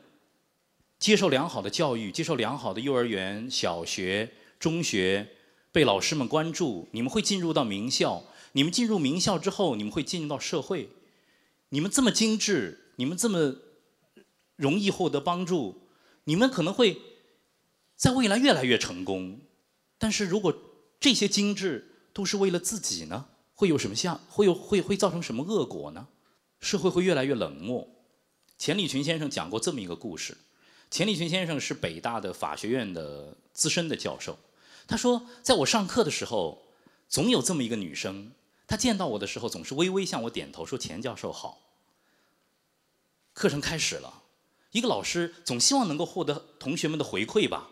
[0.99, 5.29] 接受良好的教育，接受良好的幼儿园、小学、中学，
[5.73, 8.25] 被老师们关注，你们会进入到名校。
[8.53, 10.89] 你们进入名校之后，你们会进入到社会。
[11.69, 13.57] 你们这么精致，你们这么
[14.57, 15.86] 容易获得帮助，
[16.27, 17.01] 你们可能会
[17.97, 19.41] 在未来越来越成功。
[19.99, 20.55] 但是如果
[21.01, 23.27] 这些精致都是为了自己呢？
[23.55, 26.09] 会有什么像会有会会造成什么恶果呢？
[26.61, 27.89] 社会会越来越冷漠。
[28.59, 30.37] 钱理群先生讲过这么一个故事。
[30.91, 34.39] 钱理群先生是北大的法学院的资深的教授。
[34.87, 36.63] 他说，在我上课的时候，
[37.09, 38.33] 总有这么一个女生。
[38.67, 41.61] 她见到我的时候，总是微微向我点头，说：“钱教授好。”
[43.33, 44.23] 课程开始了，
[44.77, 47.71] 一个老师总希望能够获得同学们的回馈吧。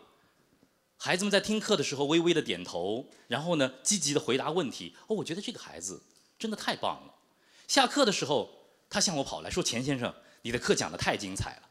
[0.96, 4.96] 孩子们在听课的时候微微的点头，然后呢，积极的回答问题。
[5.08, 6.02] 哦，我觉得这个孩子
[6.38, 7.14] 真的太棒了。
[7.68, 11.68] 下课的时候，他向我跑来说：“钱先生，你的课讲的太精彩了。”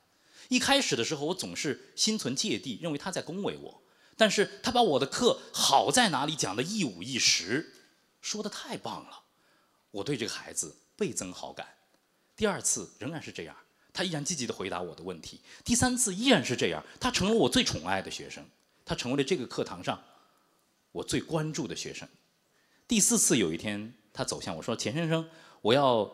[0.50, 3.82] 一开始的时候，我总是心存芥蒂，认为他在恭维我。
[4.16, 7.74] 但是他把我的课好在哪里讲的一五一十。
[8.22, 9.24] 说的太棒了，
[9.90, 11.68] 我对这个孩子倍增好感。
[12.36, 13.56] 第二次仍然是这样，
[13.94, 15.40] 他依然积极的回答我的问题。
[15.64, 18.44] 第三次依然是这样，他成了我最宠爱的学生，
[18.84, 20.04] 他成为了这个课堂上
[20.92, 22.08] 我最关注的学生。
[22.88, 25.30] 第四次有一天，他走向我说：“钱先生，
[25.62, 26.12] 我要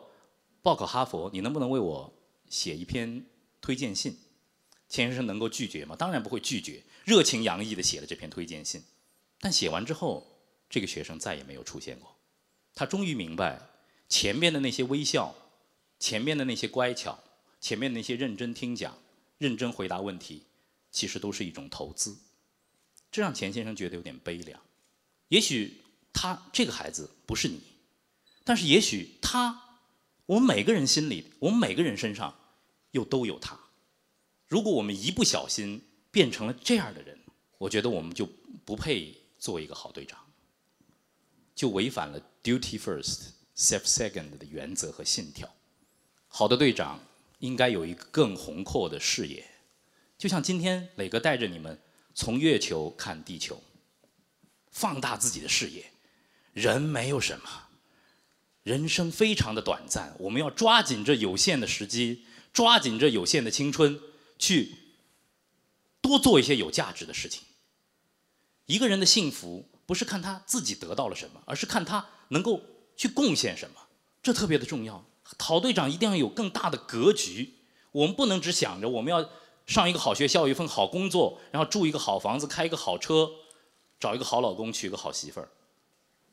[0.62, 2.14] 报考哈佛，你能不能为我
[2.50, 3.26] 写一篇
[3.62, 4.18] 推荐信？”
[4.90, 5.96] 钱先生能够拒绝吗？
[5.96, 8.84] 当然不会拒绝，热情洋溢的写了这篇推荐信。
[9.40, 10.28] 但写完之后。
[10.72, 12.16] 这个学生再也没有出现过，
[12.76, 13.60] 他终于明白，
[14.08, 15.34] 前面的那些微笑，
[15.98, 17.18] 前面的那些乖巧，
[17.60, 18.98] 前面那些认真听讲、
[19.38, 20.44] 认真回答问题，
[20.92, 22.18] 其实都是一种投资。
[23.12, 24.60] 这让钱先生觉得有点悲凉。
[25.30, 25.82] 也许
[26.14, 27.62] 他这个孩子不是你，
[28.44, 29.80] 但是也许他，
[30.26, 32.36] 我们每个人心里，我们每个人身上，
[32.92, 33.60] 又都有他。
[34.48, 37.20] 如果我们一不小心变成了这样的人，
[37.58, 38.28] 我觉得我们就
[38.66, 40.20] 不配做一个好队长。
[41.54, 45.54] 就违反了 duty first, self second 的原则和信条。
[46.28, 47.00] 好的队长
[47.40, 49.46] 应该有一个更宏阔的视野，
[50.18, 51.82] 就像今天磊哥带着你们
[52.14, 53.62] 从月球看地球，
[54.72, 55.92] 放大自己的视野。
[56.54, 57.68] 人没有什么，
[58.64, 64.00] 人生非常的短暂，我们要抓紧这有限的时机，抓紧这有限的青春，
[64.38, 64.76] 去
[66.00, 67.44] 多做一些有价值的事情。
[68.66, 69.70] 一个人的幸福。
[69.90, 72.62] 不是看他自己得到了什么，而是看他能够
[72.96, 73.88] 去贡献什么，
[74.22, 75.04] 这特别的重要。
[75.38, 77.54] 好队长一定要有更大的格局，
[77.92, 79.30] 我们不能只想着我们要
[79.66, 83.30] 上一个好学校，一份好工作，然后住一个好房子，开一个好车，
[84.00, 85.50] 找一个好老公，娶个好媳妇儿。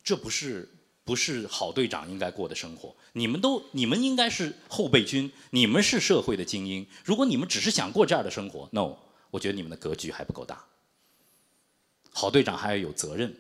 [0.02, 0.68] 这不是
[1.04, 2.96] 不是好队长应该过的生活。
[3.12, 6.86] 你们都你们应该是后备军，你们是社会的精英。
[7.04, 8.96] 如果你们只是想过这样的生活，no，
[9.30, 10.64] 我觉得你们的格局还不够大。
[12.12, 13.36] 好队长还要有责任。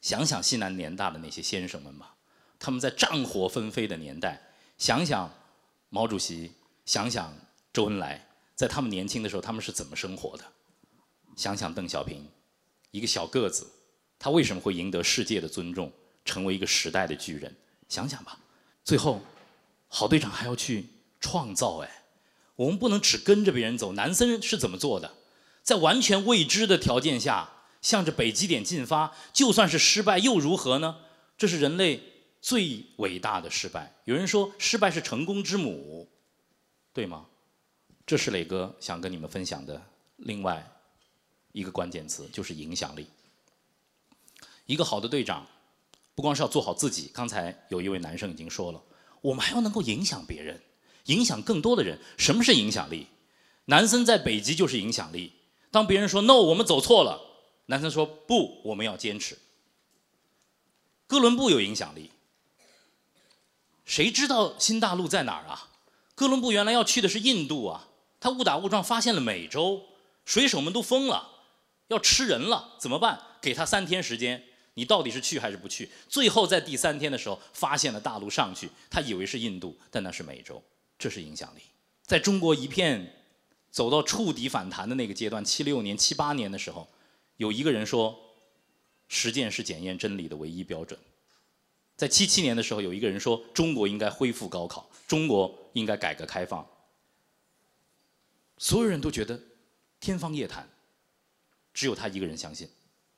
[0.00, 2.14] 想想西南联大的那些先生们吧，
[2.60, 4.40] 他们在战火纷飞的年代，
[4.78, 5.28] 想想
[5.88, 6.52] 毛主席，
[6.84, 7.34] 想想
[7.72, 10.44] 周恩来，在他们年轻的时候，他们是怎么生活的？
[11.34, 12.28] 想想邓小平，
[12.92, 13.66] 一个小个子，
[14.18, 15.90] 他为什么会赢得世界的尊重，
[16.24, 17.56] 成为一个时代的巨人？
[17.88, 18.38] 想想吧。
[18.84, 19.20] 最后，
[19.88, 20.86] 郝队长还要去
[21.18, 22.04] 创造哎，
[22.54, 23.94] 我们不能只跟着别人走。
[23.94, 25.14] 南森是怎么做的？
[25.62, 27.54] 在完全未知的条件下。
[27.82, 30.98] 向着北极点进发，就算是失败又如何呢？
[31.38, 32.09] 这是人类
[32.40, 33.94] 最伟大的失败。
[34.04, 36.08] 有人说，失败是成功之母，
[36.92, 37.26] 对吗？
[38.06, 39.80] 这是磊哥想跟你们分享的
[40.16, 40.68] 另外
[41.52, 43.06] 一个关键词，就是影响力。
[44.66, 45.46] 一个好的队长，
[46.14, 47.10] 不光是要做好自己。
[47.12, 48.82] 刚才有一位男生已经说了，
[49.20, 50.60] 我们还要能够影响别人，
[51.06, 51.98] 影响更多的人。
[52.16, 53.06] 什么是影响力？
[53.66, 55.32] 南森在北极就是影响力。
[55.70, 57.20] 当别人说 “no”，我们走错了。
[57.66, 59.38] 南森说不，我们要坚持。
[61.06, 62.10] 哥伦布有影响力，
[63.90, 65.68] 谁知道新大陆在哪儿啊？
[66.14, 67.88] 哥伦布原来要去的是印度啊，
[68.20, 69.82] 他误打误撞发现了美洲，
[70.24, 71.28] 水手们都疯了，
[71.88, 73.20] 要吃人了，怎么办？
[73.42, 75.90] 给他三天时间，你到底是去还是不去？
[76.08, 80.62] 最后在第三天的时候发现了大陆上去，他以为是印度，但那是美洲，
[80.96, 81.60] 这是影响力。
[82.04, 83.24] 在中国一片
[83.72, 86.88] 走到触底反弹的那个阶段，七六年、七八年的时候，
[87.38, 88.16] 有一个人说。
[89.12, 90.96] 实践是检验真理的唯一标准。
[92.00, 96.66] 在七七年的时候，有一个人说中国应该恢复高考，中国应该改革开放。
[98.56, 99.38] 所有人都觉得
[100.00, 100.66] 天方夜谭，
[101.74, 102.66] 只有他一个人相信，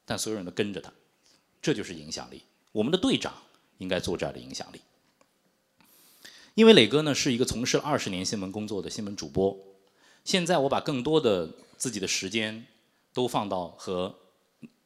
[0.04, 0.92] 但所有人都跟着他，
[1.62, 2.42] 这就是影响力。
[2.72, 3.32] 我们的队长
[3.78, 4.80] 应该做这样的影响力。
[6.54, 9.56] 因为磊哥呢是一个从事了二十年新闻工作的新闻主播，
[10.24, 12.66] 现在我把更多的自己的时间
[13.14, 14.18] 都放到和。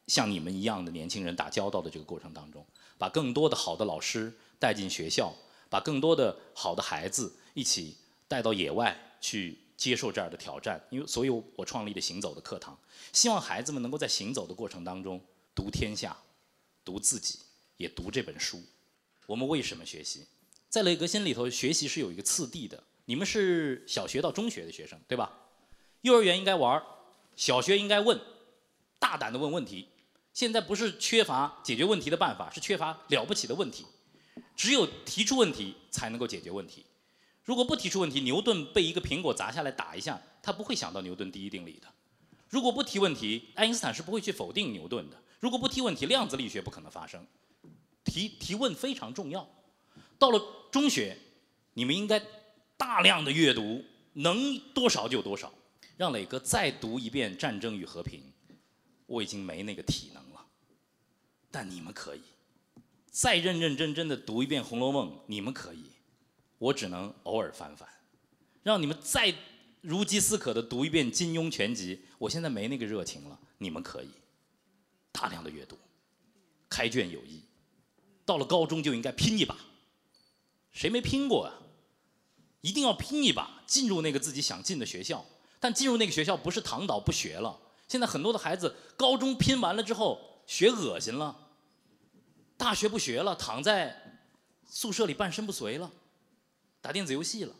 [0.05, 2.65] 像你们一样的年轻人打交道的这个过程当中，
[2.97, 5.33] 把更多的好的老师带进学校，
[5.69, 7.95] 把更多的好的孩子一起
[8.27, 10.81] 带到野外去接受这样的挑战。
[10.89, 12.77] 因为所以，我创立的行走的课堂，
[13.13, 15.21] 希望孩子们能够在行走的过程当中
[15.53, 16.17] 读天下，
[16.83, 17.39] 读自己，
[17.77, 18.61] 也读这本书。
[19.25, 20.25] 我们为什么学习？
[20.69, 22.83] 在雷格心里头，学习是有一个次第的。
[23.05, 25.31] 你们是小学到中学的学生，对吧？
[26.01, 26.83] 幼儿园应该玩，
[27.35, 28.19] 小学应该问，
[28.99, 29.87] 大胆的问问题。
[30.37, 33.83] 现在不是缺乏解决问题的办法，是缺乏了不起的问题。
[34.55, 36.85] 只有提出问题才能够解决问题。
[37.43, 41.87] 如果不提出问题，牛顿被一个苹果砸下来打一下，他不会想到牛顿第一定理的。
[42.49, 45.17] 如果不提问题，爱因斯坦是不会去否定牛顿的。
[45.39, 47.25] 如果不提问题，量子力学不可能发生。
[48.03, 49.49] 提提问非常重要。
[50.19, 50.39] 到了
[50.71, 51.17] 中学，
[51.73, 52.21] 你们应该
[52.77, 55.51] 大量的阅读，能多少就多少。
[55.97, 58.19] 让磊哥再读一遍《战争与和平》，
[59.07, 60.26] 我已经没那个体能。
[61.49, 62.21] 但你们可以
[63.09, 65.83] 再认认真真的读一遍《红楼梦》，你们可以，
[66.57, 67.87] 我只能偶尔翻翻。
[68.63, 69.33] 让你们再
[69.81, 73.39] 如饥似渴的读一遍金庸全集，我现在没那个热情了。
[73.59, 74.09] 你们可以
[75.11, 75.77] 大量的阅读，
[76.69, 77.41] 开卷有益。
[78.25, 79.57] 到了高中就应该拼一把，
[80.71, 81.53] 谁没拼过啊？
[82.61, 85.25] 一定要拼一把，进入那个自己想进的学校。
[85.59, 87.59] 但进入那个学校不是躺倒不学了。
[87.87, 91.49] 现在很多的孩子高中拼完了之后学恶心了。
[92.57, 94.19] 大学不学了，躺在
[94.67, 95.91] 宿舍里半身不遂了，
[96.81, 97.53] 打电子游戏了。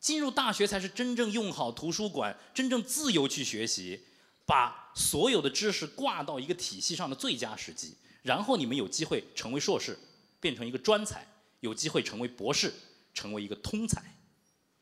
[0.00, 4.04] 进入大学才是真正用好图书馆，真正自由去学习，
[4.44, 7.94] 把所有的知识挂到一个体系上的最佳时机。
[8.22, 9.96] 然后你们有机会成为硕士，
[10.40, 11.26] 变成一个专才，
[11.60, 12.72] 有机会成为博士，
[13.14, 14.02] 成为一个通才。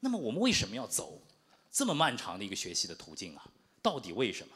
[0.01, 1.21] 那么我们为什么要走
[1.71, 3.45] 这么漫长的一个学习的途径啊？
[3.83, 4.55] 到底为什么？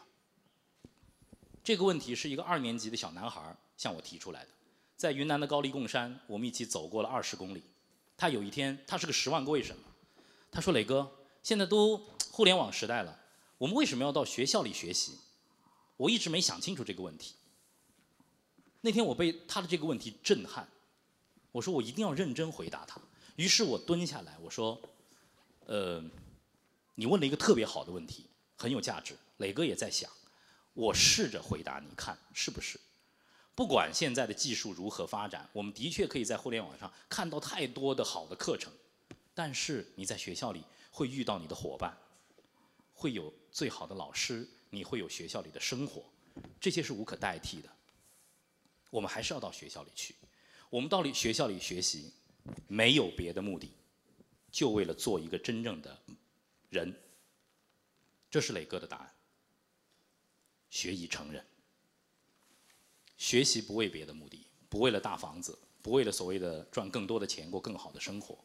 [1.68, 4.48] 这个问题是一个二年级的小男孩向我提出来的，
[4.96, 7.62] 在云南的高黎贡山，我们一起走过了二十公里。
[8.16, 9.83] 他有一天，他是个十万个为什么。
[10.50, 11.98] 他说：“磊哥，现在都
[12.31, 13.20] 互联网时代了，
[13.59, 15.18] 我们为什么要到学校里学习？
[15.98, 17.35] 我一直没想清楚这个问题。”
[18.81, 20.66] 那天我被他的这个问题震撼，
[21.52, 22.98] 我说我一定要认真回答他。
[23.37, 24.81] 于是我蹲下来，我说
[25.68, 26.02] ：“呃，
[26.94, 28.24] 你问了一个特别好的问题，
[28.57, 29.14] 很有价值。
[29.37, 30.11] 磊哥也在想，
[30.79, 32.79] 我试着回答，你看是不是？”
[33.57, 38.73] 不管现在的技术如何发展，我们的确可以在互联网上看到太多的好的课程，
[39.35, 40.62] 但是你在学校里
[40.93, 41.99] 会遇到你的伙伴，
[42.95, 46.05] 会有最好的老师，你会有学校里的生活，
[46.61, 47.69] 这些是无可代替的。
[48.91, 50.14] 我们还是要到学校里去，
[50.71, 52.12] 我们到里学校里学习，
[52.69, 53.73] 没有别的目的，
[54.53, 55.99] 就为了做一个真正的
[56.71, 56.95] 人。
[58.31, 59.17] 这是磊哥的答案。
[60.70, 61.44] 学以成人。
[63.16, 68.38] 学习不为别的目的，不为了大房子，不为了所谓的赚更多的钱过更好的生活。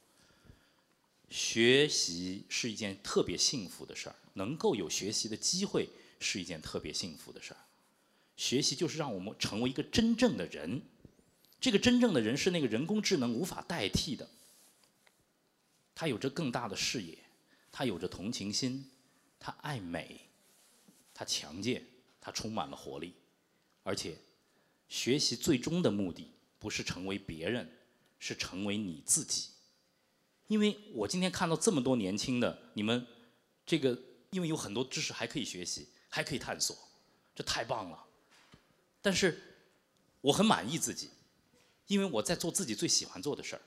[1.29, 5.89] 学习是一件特别幸福的事儿，能够有学习的机会
[6.19, 7.57] 是一件特别幸福的事儿。
[8.35, 10.81] 学习就是让我们成为一个真正的人，
[11.59, 14.27] 这个真正的人是那个人工智能无法代替的。
[15.95, 17.17] 他有着更大的视野，
[17.71, 18.89] 他有着同情心，
[19.39, 20.21] 他爱美，
[21.13, 21.85] 他强健，
[22.23, 23.13] 他充满了活力，
[23.83, 24.17] 而且。
[24.89, 27.67] 学习最终的目的不是成为别人，
[28.19, 29.49] 是成为你自己。
[30.45, 33.07] 因为我今天看到这么多年轻的你们，
[33.65, 33.99] 这个
[34.29, 36.77] 因为有很多知识还可以学习，还可以探索，
[37.33, 38.05] 这太棒了。
[39.01, 39.41] 但是
[40.21, 41.09] 我很满意自己，
[41.87, 43.61] 因为我在做自己最喜欢做的事儿，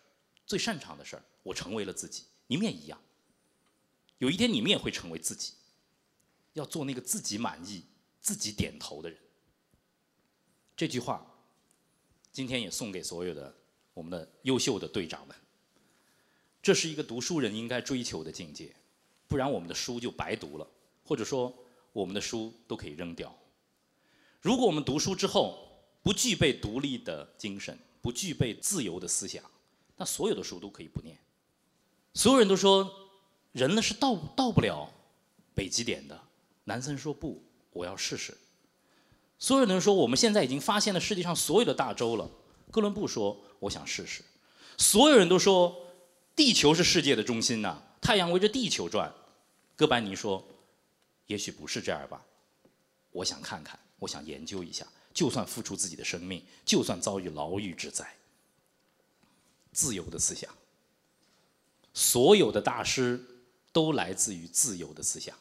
[0.47, 2.23] 最擅长的事儿，我成为了自己。
[2.47, 3.01] 你们也一样，
[4.19, 5.55] 有一天你们也会成为自己，
[6.53, 7.83] 要做那个自己满意、
[8.27, 9.17] 自己点头的人。
[10.77, 11.25] 这句话，
[12.33, 13.55] 今天也送给所有的
[13.95, 15.37] 我们的优秀的队长们。
[16.61, 18.75] 这是一个读书人应该追求的境界，
[19.29, 20.67] 不然我们的书就白读了，
[21.05, 21.57] 或者说
[21.93, 23.33] 我们的书都可以扔掉。
[24.41, 29.49] 如果我们读书之后不具备独立的精神，不具备自由的思想，
[29.97, 31.17] 那所有的书都可以不念。
[32.13, 33.09] 所有人都说
[33.53, 34.93] 人呢是到到不了
[35.55, 36.21] 北极点的，
[36.65, 37.41] 南森说不，
[37.77, 38.37] 我要试试。
[39.39, 42.31] 所有人都说我们现在已经发现了世界上所有的大洲了，
[42.71, 44.23] 哥伦布说我想试试。
[44.79, 45.87] 所有人都说
[46.35, 49.13] 地球是世界的中心呐、太阳围着地球转。
[49.77, 50.43] 哥白尼说
[51.27, 52.25] 也许不是这样吧，
[53.11, 58.17] 我想看看，我想研究一下，就算付出自己的生命，就算遭遇牢狱之灾。
[59.73, 60.51] 自由的思想，
[61.93, 63.23] 所有的大师
[63.71, 65.37] 都来自于自由的思想。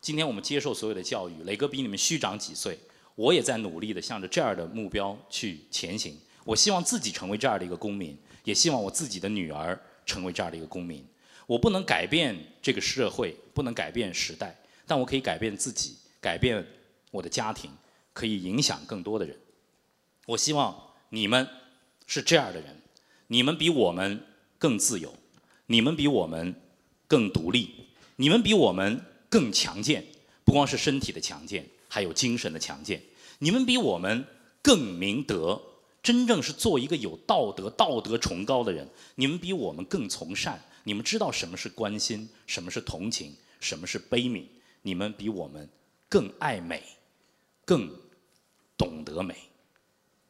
[0.00, 2.78] 今天我们接受所有的教育，磊哥比你们虚长几岁，
[3.14, 6.16] 我也在努力的向着这样的目标去前行。
[6.44, 11.04] 我希望自己成为这样的一个公民，也希望我自己的女儿成为这样的一个公民。
[11.46, 16.64] 我不能改变这个社会，不能改变时代，但我可以改变自己，改变
[17.10, 17.70] 我的家庭，
[18.12, 19.36] 可以影响更多的人。
[20.26, 20.76] 我希望
[21.08, 21.48] 你们
[22.06, 22.80] 是这样的人，
[23.26, 24.24] 你们比我们
[24.58, 25.12] 更自由，
[25.66, 26.54] 你们比我们
[27.08, 27.86] 更独立，
[28.16, 29.00] 你们比我们
[29.36, 30.02] 更强健，
[30.46, 33.02] 不光是身体的强健，还有精神的强健。
[33.38, 34.26] 你们比我们
[34.62, 35.60] 更明德，
[36.02, 38.88] 真正是做一个有道德、道德崇高的人。
[39.16, 44.46] 你们比我们更从善，你们知道什么是关心，什么是同情，什么是悲悯。
[44.80, 45.68] 你们比我们
[46.08, 46.82] 更爱美，
[47.66, 47.94] 更
[48.78, 49.36] 懂得美。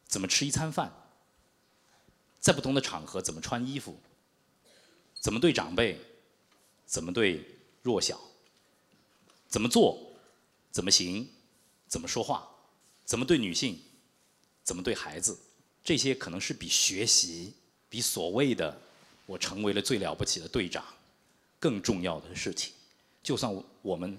[0.05, 0.91] 怎么吃一餐饭，
[2.41, 3.97] 在不同的场合怎么穿衣服，
[5.13, 5.97] 怎么对长辈，
[6.85, 7.45] 怎么对
[7.81, 8.19] 弱小，
[9.47, 10.13] 怎么做，
[10.71, 11.27] 怎么行，
[11.87, 12.47] 怎么说话，
[13.05, 13.79] 怎么对女性，
[14.63, 15.39] 怎么对孩子，
[15.83, 17.53] 这些可能是比学习，
[17.89, 18.79] 比所谓的
[19.25, 20.83] 我成为了最了不起的队长
[21.59, 22.73] 更重要的事情。
[23.23, 24.17] 就算我们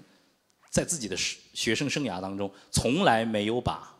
[0.69, 3.95] 在自己的学生生涯当中从来没有把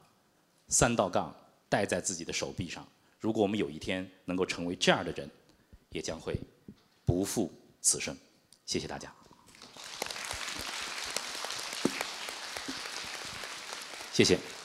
[0.67, 1.35] 三道杠
[1.67, 2.87] 戴在自己的手臂上，
[3.19, 5.29] 如果我们有一天能够成为这样的人，
[5.89, 6.35] 也将会
[7.05, 7.51] 不负
[7.81, 8.15] 此生。
[8.65, 9.18] 谢谢大家。
[14.19, 14.58] 谢谢。